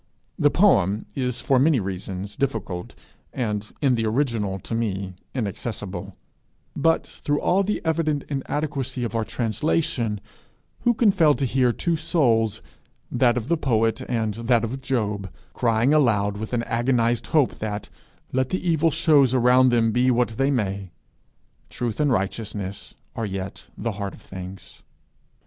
[0.39, 2.95] The poem is for many reasons difficult,
[3.31, 6.15] and in the original to me inaccessible;
[6.75, 10.19] but, through all the evident inadequacy of our translation,
[10.79, 12.63] who can fail to hear two souls,
[13.11, 17.91] that of the poet and that of Job, crying aloud with an agonized hope that,
[18.33, 20.89] let the evil shows around them be what they may,
[21.69, 24.81] truth and righteousness are yet the heart of things.